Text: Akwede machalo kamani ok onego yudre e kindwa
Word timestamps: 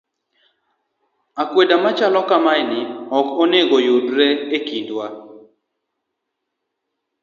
Akwede 1.41 1.75
machalo 1.83 2.21
kamani 2.29 2.79
ok 3.17 3.27
onego 3.43 3.77
yudre 3.87 4.27
e 4.57 4.59
kindwa 4.67 5.07